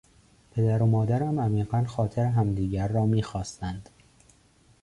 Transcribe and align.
پدر 0.51 0.83
و 0.83 0.85
مادرم 0.85 1.39
عمیقا 1.39 1.83
خاطر 1.83 2.25
همدیگر 2.25 2.87
را 2.87 3.05
میخواستند. 3.05 3.89